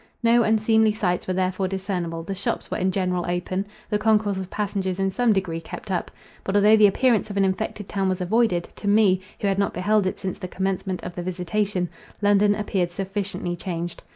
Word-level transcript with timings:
No 0.23 0.41
unseemly 0.41 0.93
sights 0.93 1.27
were 1.27 1.35
therefore 1.35 1.67
discernible: 1.67 2.23
the 2.23 2.33
shops 2.33 2.71
were 2.71 2.79
in 2.79 2.89
general 2.91 3.23
open, 3.29 3.67
the 3.87 3.99
concourse 3.99 4.37
of 4.39 4.49
passengers 4.49 4.99
in 4.99 5.11
some 5.11 5.31
degree 5.31 5.61
kept 5.61 5.91
up. 5.91 6.09
But 6.43 6.55
although 6.55 6.75
the 6.75 6.87
appearance 6.87 7.29
of 7.29 7.37
an 7.37 7.45
infected 7.45 7.87
town 7.87 8.09
was 8.09 8.19
avoided, 8.19 8.67
to 8.77 8.87
me, 8.87 9.21
who 9.41 9.47
had 9.47 9.59
not 9.59 9.75
beheld 9.75 10.07
it 10.07 10.17
since 10.17 10.39
the 10.39 10.47
commencement 10.47 11.03
of 11.03 11.13
the 11.13 11.21
visitation, 11.21 11.87
London 12.19 12.55
appeared 12.55 12.89
sufficiently 12.91 13.55
changed. 13.55 14.01